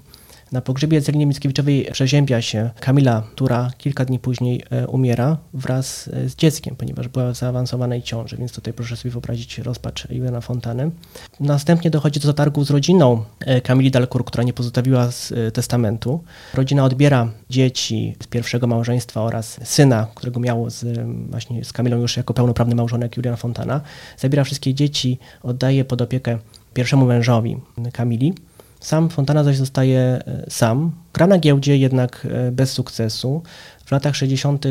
[0.51, 6.29] na pogrzebie Celiny Mickiewiczowej przeziębia się Kamila, która kilka dni później e, umiera wraz e,
[6.29, 10.91] z dzieckiem, ponieważ była w zaawansowanej ciąży, więc tutaj proszę sobie wyobrazić rozpacz Juliana Fontany.
[11.39, 15.09] Następnie dochodzi do zatargu z rodziną e, Kamili Dalcour, która nie pozostawiła
[15.53, 16.23] testamentu.
[16.53, 20.85] Rodzina odbiera dzieci z pierwszego małżeństwa oraz syna, którego miało z,
[21.29, 23.81] właśnie z Kamilą już jako pełnoprawny małżonek Julian Fontana.
[24.17, 26.37] Zabiera wszystkie dzieci, oddaje pod opiekę
[26.73, 27.57] pierwszemu mężowi
[27.93, 28.33] Kamili.
[28.81, 30.91] Sam Fontana zaś zostaje e, sam.
[31.13, 33.43] Gra na giełdzie jednak e, bez sukcesu.
[33.85, 34.65] W latach 60.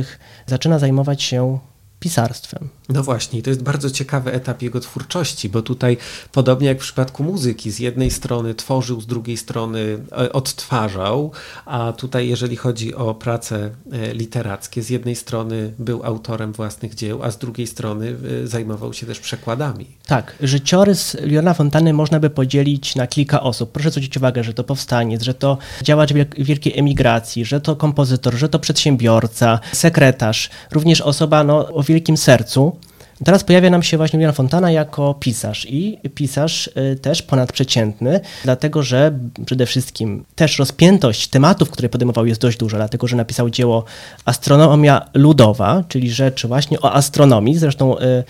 [0.46, 1.58] zaczyna zajmować się
[2.00, 2.68] pisarstwem.
[2.88, 5.96] No właśnie, to jest bardzo ciekawy etap jego twórczości, bo tutaj,
[6.32, 11.32] podobnie jak w przypadku muzyki, z jednej strony tworzył, z drugiej strony e, odtwarzał,
[11.66, 17.22] a tutaj, jeżeli chodzi o prace e, literackie, z jednej strony był autorem własnych dzieł,
[17.22, 19.86] a z drugiej strony e, zajmował się też przekładami.
[20.06, 23.72] Tak, życiorys Leona Fontany można by podzielić na kilka osób.
[23.72, 28.48] Proszę zwrócić uwagę, że to powstaniec, że to działacz wielkiej emigracji, że to kompozytor, że
[28.48, 32.76] to przedsiębiorca, sekretarz, również osoba no, o wielkim sercu.
[33.24, 38.82] Teraz pojawia nam się właśnie Julian Fontana jako pisarz i pisarz y, też ponadprzeciętny, dlatego
[38.82, 43.84] że przede wszystkim też rozpiętość tematów, które podejmował jest dość duża, dlatego że napisał dzieło
[44.24, 47.58] Astronomia Ludowa, czyli rzecz właśnie o astronomii.
[47.58, 48.24] Zresztą y,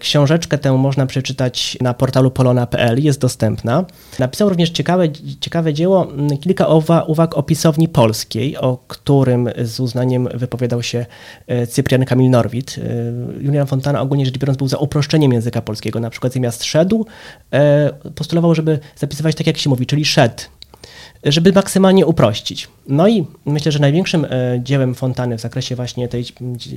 [0.00, 3.84] Książeczkę tę można przeczytać na portalu polona.pl, jest dostępna.
[4.18, 5.04] Napisał również ciekawe,
[5.40, 6.66] ciekawe dzieło, mm, kilka
[7.06, 11.06] uwag o pisowni polskiej, o którym z uznaniem wypowiadał się
[11.46, 12.76] e, Cyprian Kamil Norwid.
[12.78, 16.00] E, Julian Fontana ogólnie rzecz biorąc był za uproszczeniem języka polskiego.
[16.00, 17.06] Na przykład zamiast szedł
[17.52, 20.42] e, postulował, żeby zapisywać tak jak się mówi, czyli szedł
[21.24, 22.68] żeby maksymalnie uprościć.
[22.88, 24.28] No i myślę, że największym e,
[24.62, 26.24] dziełem Fontany w zakresie właśnie tej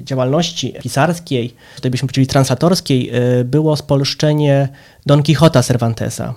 [0.03, 4.69] działalności pisarskiej, tutaj byśmy powiedzieli translatorskiej, e, było spolszczenie
[5.05, 6.33] Don Quixota Cervantesa.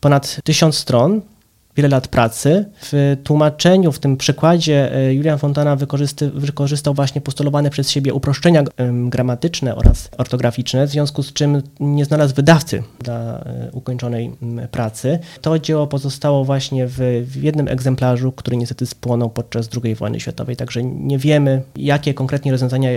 [0.00, 1.20] Ponad tysiąc stron,
[1.76, 2.64] wiele lat pracy.
[2.82, 5.76] W tłumaczeniu, w tym przykładzie e, Julian Fontana
[6.34, 8.64] wykorzystał właśnie postulowane przez siebie uproszczenia
[9.04, 14.30] gramatyczne oraz ortograficzne, w związku z czym nie znalazł wydawcy dla e, ukończonej
[14.70, 15.18] pracy.
[15.40, 20.56] To dzieło pozostało właśnie w, w jednym egzemplarzu, który niestety spłonął podczas II wojny światowej,
[20.56, 22.90] także nie wiemy, jakie konkretnie rozwiązania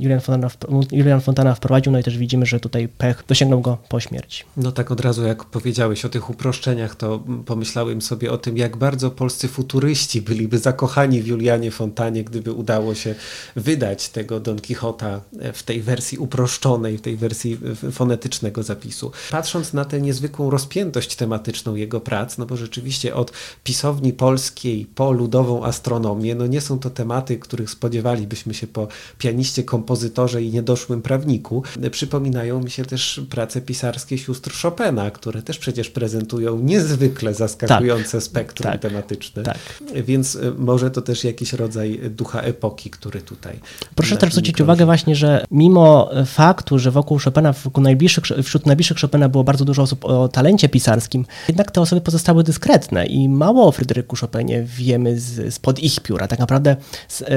[0.00, 0.50] Julian Fontana,
[0.92, 4.44] Julian Fontana wprowadził, no i też widzimy, że tutaj pech dosięgnął go po śmierci.
[4.56, 8.76] No tak od razu, jak powiedziałeś o tych uproszczeniach, to pomyślałem sobie o tym, jak
[8.76, 13.14] bardzo polscy futuryści byliby zakochani w Julianie Fontanie, gdyby udało się
[13.56, 15.20] wydać tego Don Quixota
[15.54, 17.58] w tej wersji uproszczonej, w tej wersji
[17.92, 19.12] fonetycznego zapisu.
[19.30, 23.32] Patrząc na tę niezwykłą rozpiętość tematyczną jego prac, no bo rzeczywiście od
[23.64, 28.88] pisowni polskiej po ludową astronomię, no nie są to tematy, których spodziewalibyśmy się po
[29.18, 31.62] pianiście, kompozytorze i niedoszłym prawniku.
[31.90, 38.20] Przypominają mi się też prace pisarskie sióstr Chopina, które też przecież prezentują niezwykle zaskakujące wędrujące
[38.20, 39.42] spektrum tak, tematyczne.
[39.42, 39.58] Tak.
[39.94, 43.60] Więc y, może to też jakiś rodzaj ducha epoki, który tutaj.
[43.94, 48.98] Proszę też zwrócić uwagę właśnie, że mimo faktu, że wokół Chopina, wokół najbliższych, wśród najbliższych
[48.98, 53.66] Chopina było bardzo dużo osób o talencie pisarskim, jednak te osoby pozostały dyskretne i mało
[53.66, 56.28] o Fryderyku Chopinie wiemy z, spod ich pióra.
[56.28, 56.76] Tak naprawdę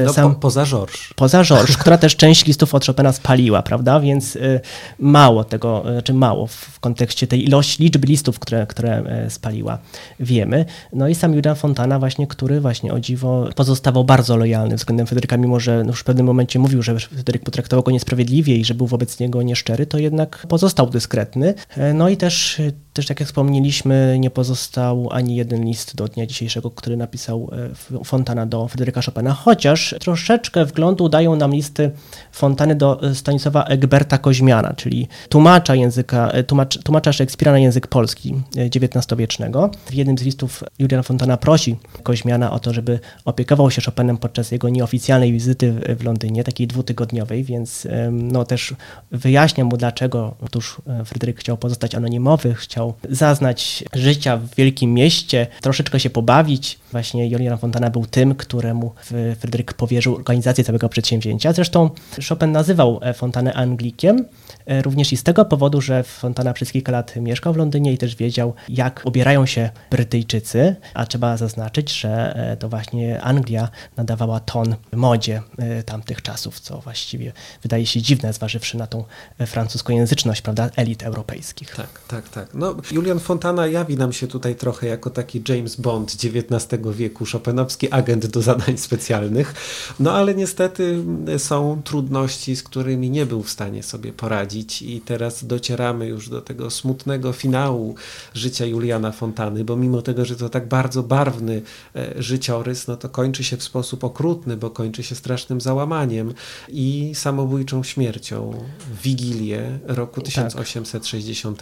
[0.06, 1.02] no, sam, po, poza Georges.
[1.16, 4.00] Poza Georges, która też część listów od Chopina spaliła, prawda?
[4.00, 4.60] Więc y,
[5.00, 9.78] mało tego, czy znaczy mało w kontekście tej ilości, liczby listów, które, które y, spaliła.
[10.20, 10.66] Wie wiemy.
[10.94, 15.38] No i sam Julian Fontana właśnie, który właśnie o dziwo pozostawał bardzo lojalny względem Fryderyka,
[15.38, 18.74] mimo że no już w pewnym momencie mówił, że Fryderyk potraktował go niesprawiedliwie i że
[18.74, 21.54] był wobec niego nieszczery, to jednak pozostał dyskretny.
[21.94, 22.62] No i też
[22.96, 27.50] też tak jak wspomnieliśmy, nie pozostał ani jeden list do dnia dzisiejszego, który napisał
[27.92, 31.92] e, Fontana do Fryderyka Chopina, chociaż troszeczkę wglądu dają nam listy
[32.32, 37.88] Fontany do e, Stanisława Egberta Koźmiana, czyli tłumacza języka, e, tłumacz, tłumacza Szekspira na język
[37.88, 39.70] polski XIX-wiecznego.
[39.86, 44.52] W jednym z listów Julian Fontana prosi Koźmiana o to, żeby opiekował się Chopinem podczas
[44.52, 48.76] jego nieoficjalnej wizyty w Londynie, takiej dwutygodniowej, więc no, też
[49.12, 56.00] wyjaśnia mu, dlaczego otóż Fryderyk chciał pozostać anonimowy, chciał zaznać życia w wielkim mieście, troszeczkę
[56.00, 56.80] się pobawić.
[56.92, 58.94] Właśnie Julian Fontana był tym, któremu
[59.40, 61.54] Fryderyk powierzył organizację całego przedsięwzięcia.
[61.54, 61.90] Zresztą
[62.30, 64.26] Chopin nazywał e, Fontanę Anglikiem,
[64.66, 67.98] e, również i z tego powodu, że Fontana przez kilka lat mieszkał w Londynie i
[67.98, 74.40] też wiedział, jak ubierają się Brytyjczycy, a trzeba zaznaczyć, że e, to właśnie Anglia nadawała
[74.40, 75.42] ton modzie
[75.86, 77.32] tamtych czasów, co właściwie
[77.64, 79.04] wydaje się dziwne, zważywszy na tą
[79.46, 81.76] francuskojęzyczność, prawda, elit europejskich.
[81.76, 82.54] Tak, tak, tak.
[82.54, 87.92] No, Julian Fontana jawi nam się tutaj trochę jako taki James Bond XIX wieku, szopenowski
[87.92, 89.54] agent do zadań specjalnych,
[90.00, 91.04] no ale niestety
[91.38, 96.42] są trudności, z którymi nie był w stanie sobie poradzić i teraz docieramy już do
[96.42, 97.96] tego smutnego finału
[98.34, 101.62] życia Juliana Fontany, bo mimo tego, że to tak bardzo barwny
[101.96, 106.34] e, życiorys, no to kończy się w sposób okrutny, bo kończy się strasznym załamaniem
[106.70, 111.62] i samobójczą śmiercią w Wigilię roku 1860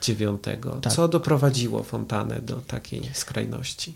[0.00, 0.80] tak.
[0.80, 0.92] Tak.
[0.92, 3.94] Co doprowadziło Fontanę do takiej skrajności?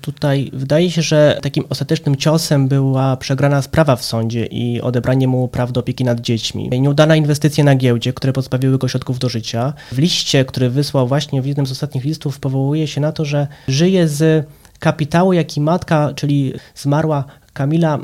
[0.00, 5.48] Tutaj wydaje się, że takim ostatecznym ciosem była przegrana sprawa w sądzie i odebranie mu
[5.48, 6.68] praw do opieki nad dziećmi.
[6.80, 9.72] Nieudana inwestycje na giełdzie, które pozbawiły go środków do życia.
[9.92, 13.46] W liście, który wysłał właśnie w jednym z ostatnich listów, powołuje się na to, że
[13.68, 14.46] żyje z
[14.78, 17.24] kapitału, jaki matka, czyli zmarła
[17.58, 17.98] Kamila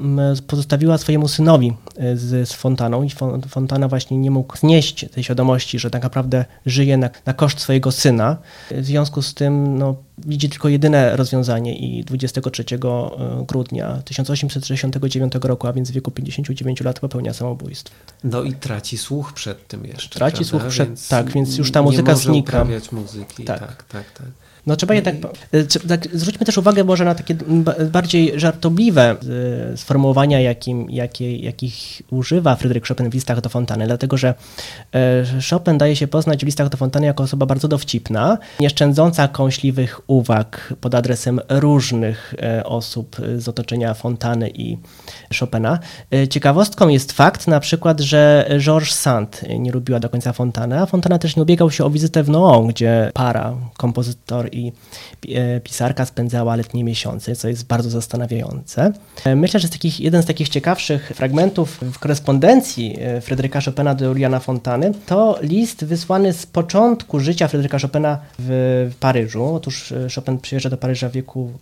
[0.46, 3.10] pozostawiła swojemu synowi e, z, z Fontaną i
[3.48, 7.92] Fontana właśnie nie mógł znieść tej świadomości, że tak naprawdę żyje na, na koszt swojego
[7.92, 8.36] syna.
[8.70, 12.78] W związku z tym no, widzi tylko jedyne rozwiązanie i 23 e,
[13.48, 17.94] grudnia 1869 roku, a więc w wieku 59 lat popełnia samobójstwo.
[18.24, 20.18] No i traci słuch przed tym jeszcze.
[20.18, 20.50] Traci prawda?
[20.50, 22.66] słuch przed, więc tak, więc już ta muzyka znika.
[22.92, 23.44] muzyki.
[23.44, 24.12] Tak, tak, tak.
[24.12, 24.43] tak.
[24.66, 25.14] No trzeba jednak,
[25.53, 27.35] e, tak, zwróćmy też uwagę może na takie
[27.90, 29.16] bardziej żartobliwe
[29.72, 34.35] e, sformułowania, jakim, jakie, jakich używa Fryderyk Chopin w listach do Fontany, dlatego że
[34.94, 40.00] e, Chopin daje się poznać w listach do Fontany jako osoba bardzo dowcipna, nieszczędząca kąśliwych
[40.07, 44.79] uwag pod adresem różnych osób z otoczenia Fontany i
[45.40, 45.79] Chopina.
[46.31, 51.18] Ciekawostką jest fakt na przykład, że Georges Sand nie lubiła do końca Fontana, a Fontana
[51.18, 54.72] też nie ubiegał się o wizytę w Noon, gdzie para, kompozytor i
[55.34, 58.92] e, pisarka spędzała letnie miesiące, co jest bardzo zastanawiające.
[59.24, 63.94] E, myślę, że z takich, jeden z takich ciekawszych fragmentów w korespondencji e, Fryderyka Chopina
[63.94, 69.54] do Juliana Fontany to list wysłany z początku życia Fryderyka Chopina w Paryżu.
[69.54, 71.52] Otóż Chopin przyjeżdża do Paryża w wieku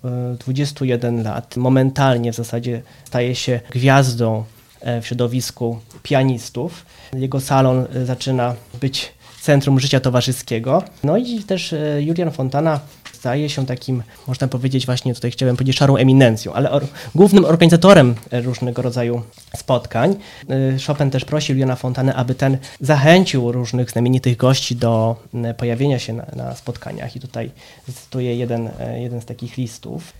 [0.40, 1.56] 21 lat.
[1.56, 4.44] Momentalnie w zasadzie staje się gwiazdą
[5.02, 6.86] w środowisku pianistów.
[7.12, 10.82] Jego salon zaczyna być centrum życia towarzyskiego.
[11.04, 12.80] No i też e, Julian Fontana
[13.12, 18.14] staje się takim, można powiedzieć właśnie tutaj chciałem powiedzieć szarą eminencją, ale or, głównym organizatorem
[18.32, 19.22] różnego rodzaju
[19.56, 20.14] spotkań.
[20.48, 25.16] E, Chopin też prosił Juliana Fontanę, aby ten zachęcił różnych znamienitych gości do
[25.56, 27.50] pojawienia się na, na spotkaniach i tutaj
[27.94, 30.12] cytuję jeden, e, jeden z takich listów.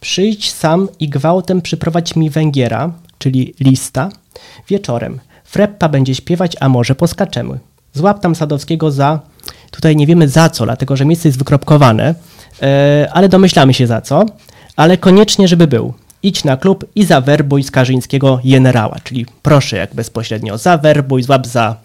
[0.00, 4.08] Przyjdź sam i gwałtem przyprowadź mi Węgiera, czyli lista,
[4.68, 5.20] wieczorem.
[5.44, 7.58] Freppa będzie śpiewać, a może poskaczemy.
[7.96, 9.20] Złap tam Sadowskiego za,
[9.70, 12.14] tutaj nie wiemy za co, dlatego że miejsce jest wykropkowane,
[12.62, 14.26] e, ale domyślamy się za co,
[14.76, 15.94] ale koniecznie, żeby był.
[16.22, 21.76] Idź na klub i zawerbuj Skarżyńskiego generała, czyli proszę jak bezpośrednio zawerbuj, złap za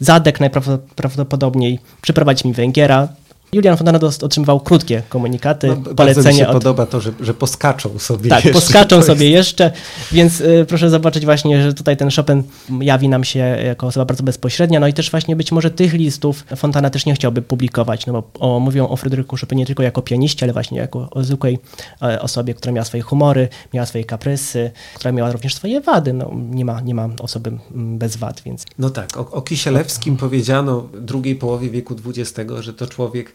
[0.00, 3.08] zadek najprawdopodobniej, przyprowadź mi Węgiera,
[3.52, 6.30] Julian Fontana otrzymywał krótkie komunikaty, no, polecenia.
[6.30, 6.52] Mi się od...
[6.52, 8.60] podoba to, że, że poskaczą sobie Tak, jeszcze.
[8.60, 9.08] poskaczą jest...
[9.08, 9.72] sobie jeszcze,
[10.12, 12.42] więc y, proszę zobaczyć właśnie, że tutaj ten Chopin
[12.80, 16.44] jawi nam się jako osoba bardzo bezpośrednia, no i też właśnie być może tych listów
[16.56, 20.02] Fontana też nie chciałby publikować, no bo o, mówią o Fryderyku Chopinie nie tylko jako
[20.02, 21.58] pianiście, ale właśnie jako o zwykłej
[22.02, 26.30] e, osobie, która miała swoje humory, miała swoje kaprysy, która miała również swoje wady, no
[26.50, 28.64] nie ma, nie ma osoby bez wad, więc...
[28.78, 33.32] No tak, o, o Kisielewskim powiedziano w drugiej połowie wieku XX, że to człowiek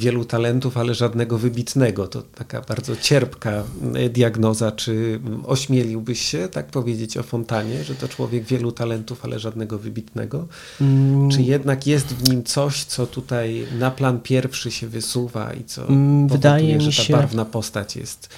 [0.00, 2.06] wielu talentów, ale żadnego wybitnego.
[2.06, 3.64] To taka bardzo cierpka
[4.10, 4.72] diagnoza.
[4.72, 10.46] Czy ośmieliłbyś się tak powiedzieć o Fontanie, że to człowiek wielu talentów, ale żadnego wybitnego?
[10.80, 11.30] Mm.
[11.30, 15.88] Czy jednak jest w nim coś, co tutaj na plan pierwszy się wysuwa i co
[15.88, 18.28] mm, wydaje powoduje, mi się, że ta barwna postać jest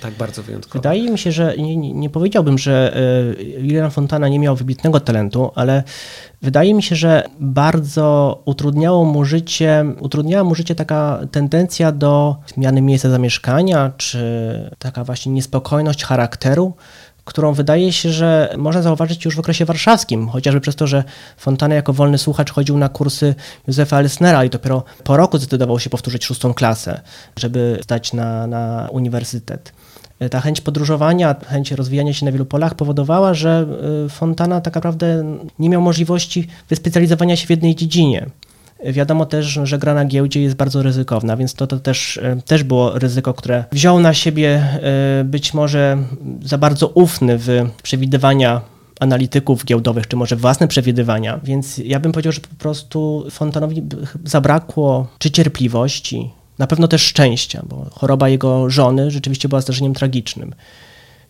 [0.00, 0.82] tak bardzo wyjątkowa?
[0.82, 2.96] Wydaje mi się, że nie, nie powiedziałbym, że
[3.38, 5.82] e, Julian Fontana nie miał wybitnego talentu, ale
[6.42, 10.97] wydaje mi się, że bardzo utrudniało mu życie, utrudniała mu życie taka
[11.30, 14.20] tendencja do zmiany miejsca zamieszkania, czy
[14.78, 16.72] taka właśnie niespokojność charakteru,
[17.28, 21.04] którą wydaje się, że można zauważyć już w okresie warszawskim, chociażby przez to, że
[21.36, 23.34] Fontana jako wolny słuchacz chodził na kursy
[23.66, 27.00] Józefa Elsnera i dopiero po roku zdecydował się powtórzyć szóstą klasę,
[27.36, 29.72] żeby zdać na, na uniwersytet.
[30.30, 33.66] Ta chęć podróżowania, chęć rozwijania się na wielu polach powodowała, że
[34.06, 38.26] y, Fontana tak naprawdę nie miał możliwości wyspecjalizowania się w jednej dziedzinie.
[38.84, 42.62] Wiadomo też, że gra na giełdzie jest bardzo ryzykowna, więc to, to też, e, też
[42.62, 44.50] było ryzyko, które wziął na siebie
[45.20, 45.98] e, być może
[46.42, 47.48] za bardzo ufny w
[47.82, 48.60] przewidywania
[49.00, 51.40] analityków giełdowych, czy może własne przewidywania.
[51.44, 53.82] Więc ja bym powiedział, że po prostu Fontanowi
[54.24, 60.54] zabrakło czy cierpliwości, na pewno też szczęścia, bo choroba jego żony rzeczywiście była zdarzeniem tragicznym.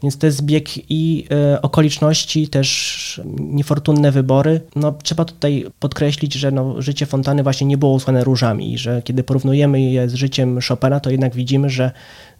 [0.02, 4.60] Więc to jest zbieg i e, okoliczności, też niefortunne wybory.
[4.76, 9.02] No, trzeba tutaj podkreślić, że no, życie Fontany właśnie nie było usłane różami i że
[9.02, 11.90] kiedy porównujemy je z życiem Chopina, to jednak widzimy, że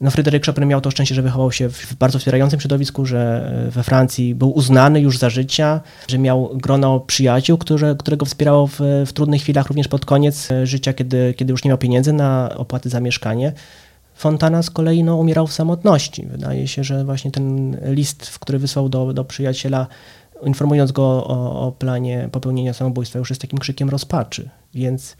[0.00, 3.70] no, Fryderyk Chopin miał to szczęście, że wychował się w bardzo wspierającym środowisku, że e,
[3.70, 8.66] we Francji był uznany już za życia, że miał grono przyjaciół, które, które go wspierało
[8.66, 12.12] w, w trudnych chwilach, również pod koniec e, życia, kiedy, kiedy już nie miał pieniędzy
[12.12, 13.52] na opłaty za mieszkanie.
[14.18, 16.26] Fontana z kolei no, umierał w samotności.
[16.26, 19.86] Wydaje się, że właśnie ten list, który wysłał do, do przyjaciela,
[20.42, 24.50] informując go o, o planie popełnienia samobójstwa, już jest takim krzykiem rozpaczy.
[24.74, 25.16] Więc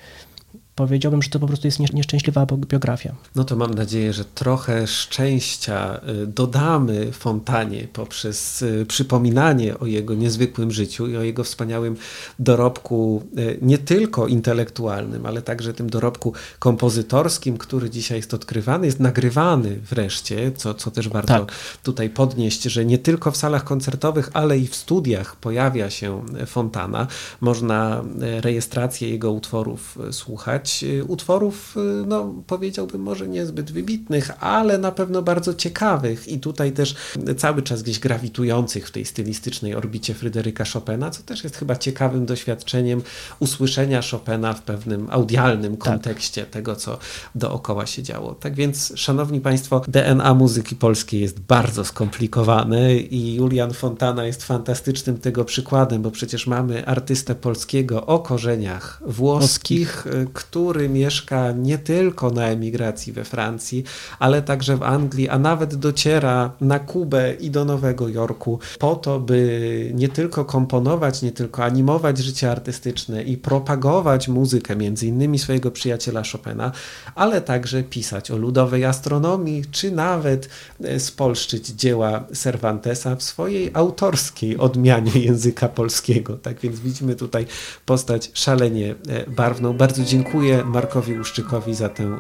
[0.79, 3.14] powiedziałbym, że to po prostu jest nieszczęśliwa biografia.
[3.35, 10.14] No to mam nadzieję, że trochę szczęścia y, dodamy Fontanie poprzez y, przypominanie o jego
[10.14, 11.97] niezwykłym życiu i o jego wspaniałym
[12.39, 19.01] dorobku, y, nie tylko intelektualnym, ale także tym dorobku kompozytorskim, który dzisiaj jest odkrywany, jest
[19.01, 21.53] nagrywany wreszcie, co, co też warto tak.
[21.83, 27.07] tutaj podnieść, że nie tylko w salach koncertowych, ale i w studiach pojawia się Fontana.
[27.41, 28.05] Można
[28.41, 35.23] rejestrację jego utworów słuchać Y, utworów, y, no powiedziałbym może niezbyt wybitnych, ale na pewno
[35.23, 36.95] bardzo ciekawych i tutaj też
[37.37, 42.27] cały czas gdzieś grawitujących w tej stylistycznej orbicie Fryderyka Chopina, co też jest chyba ciekawym
[42.27, 43.03] doświadczeniem
[43.39, 45.81] usłyszenia Chopina w pewnym audialnym tak.
[45.81, 46.51] kontekście tak.
[46.51, 46.99] tego, co
[47.35, 48.35] dookoła się działo.
[48.35, 55.19] Tak więc, szanowni państwo, DNA muzyki polskiej jest bardzo skomplikowane i Julian Fontana jest fantastycznym
[55.19, 62.30] tego przykładem, bo przecież mamy artystę polskiego o korzeniach włoskich, który który mieszka nie tylko
[62.30, 63.84] na emigracji we Francji,
[64.18, 69.20] ale także w Anglii, a nawet dociera na Kubę i do Nowego Jorku po to,
[69.20, 75.70] by nie tylko komponować, nie tylko animować życie artystyczne i propagować muzykę, między innymi swojego
[75.70, 76.72] przyjaciela Chopina,
[77.14, 80.48] ale także pisać o ludowej astronomii, czy nawet
[80.84, 86.36] e, spolszczyć dzieła Cervantesa w swojej autorskiej odmianie języka polskiego.
[86.36, 87.46] Tak więc widzimy tutaj
[87.86, 89.72] postać szalenie e, barwną.
[89.72, 92.18] Bardzo dziękuję dziękuję Markowi Łuszczykowi za tę y,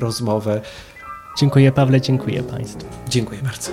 [0.00, 0.60] rozmowę.
[1.38, 2.88] Dziękuję Pawle, dziękuję Państwu.
[3.08, 3.70] Dziękuję bardzo.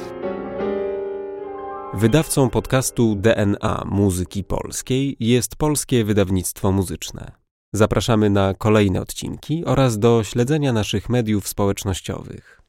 [1.94, 7.32] Wydawcą podcastu DNA Muzyki Polskiej jest Polskie Wydawnictwo Muzyczne.
[7.74, 12.61] Zapraszamy na kolejne odcinki oraz do śledzenia naszych mediów społecznościowych.